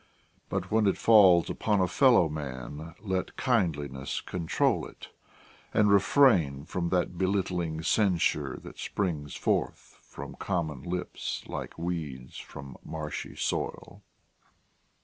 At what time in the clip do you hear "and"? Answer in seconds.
5.75-5.91